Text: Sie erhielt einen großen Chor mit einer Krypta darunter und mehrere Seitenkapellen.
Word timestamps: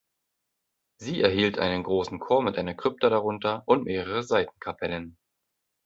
Sie 0.97 1.21
erhielt 1.21 1.59
einen 1.59 1.83
großen 1.83 2.17
Chor 2.17 2.41
mit 2.41 2.57
einer 2.57 2.73
Krypta 2.73 3.09
darunter 3.11 3.61
und 3.67 3.83
mehrere 3.83 4.23
Seitenkapellen. 4.23 5.15